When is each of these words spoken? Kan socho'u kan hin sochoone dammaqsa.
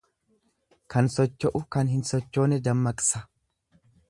Kan 0.93 1.09
socho'u 1.17 1.63
kan 1.77 1.93
hin 1.97 2.01
sochoone 2.13 2.61
dammaqsa. 2.69 3.27